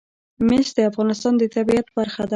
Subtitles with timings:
[0.47, 2.29] مس د افغانستان د طبیعت برخه ده.